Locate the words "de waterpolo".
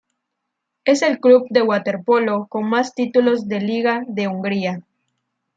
1.51-2.47